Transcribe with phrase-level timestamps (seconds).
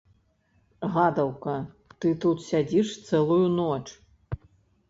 [0.95, 1.53] Гадаўка,
[1.99, 3.85] ты тут сядзіш цэлую ноч.